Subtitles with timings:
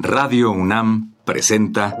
[0.00, 1.96] Radio UNAM presenta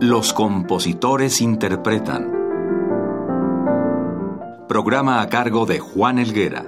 [0.00, 2.32] Los compositores interpretan.
[4.68, 6.66] Programa a cargo de Juan Elguera.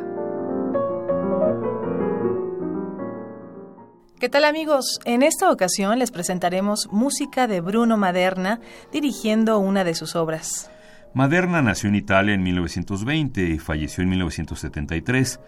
[4.21, 5.00] ¿Qué tal amigos?
[5.04, 8.60] En esta ocasión les presentaremos música de Bruno Maderna
[8.92, 10.71] dirigiendo una de sus obras.
[11.15, 15.40] Maderna nació en Italia en 1920 y falleció en 1973.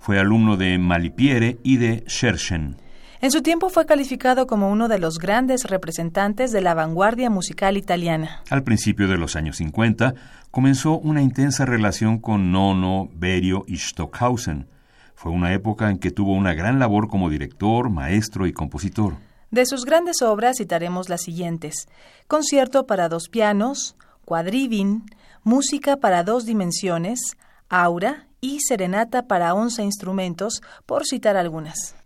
[0.00, 2.76] Fue alumno de Malipiere y de Scherchen.
[3.20, 7.76] En su tiempo fue calificado como uno de los grandes representantes de la vanguardia musical
[7.76, 8.42] italiana.
[8.50, 10.14] Al principio de los años 50
[10.50, 14.66] comenzó una intensa relación con Nono, Berio y Stockhausen.
[15.14, 19.14] Fue una época en que tuvo una gran labor como director, maestro y compositor.
[19.52, 21.86] De sus grandes obras citaremos las siguientes:
[22.26, 23.94] Concierto para dos pianos,
[24.24, 25.04] Quadrivin,
[25.44, 27.36] Música para dos dimensiones,
[27.68, 31.96] Aura y Serenata para once instrumentos, por citar algunas.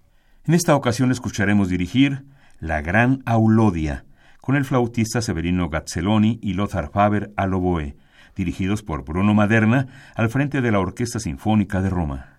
[0.45, 2.25] En esta ocasión escucharemos dirigir
[2.61, 4.05] La Gran Aulodia,
[4.41, 7.97] con el flautista Severino Gazzelloni y Lothar Faber al oboe,
[8.37, 12.36] dirigidos por Bruno Maderna al frente de la Orquesta Sinfónica de Roma.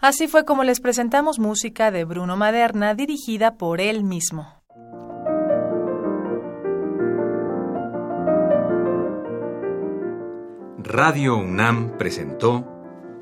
[0.00, 4.46] Así fue como les presentamos música de Bruno Maderna dirigida por él mismo.
[10.78, 12.64] Radio UNAM presentó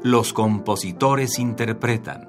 [0.02, 2.28] Los compositores interpretan,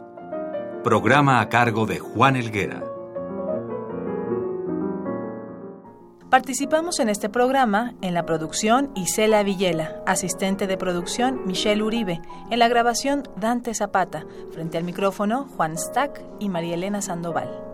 [0.82, 2.87] programa a cargo de Juan Elguera.
[6.30, 12.60] Participamos en este programa en la producción Isela Villela, asistente de producción Michelle Uribe, en
[12.60, 17.66] la grabación Dante Zapata, frente al micrófono Juan Stack y María Elena Sandoval.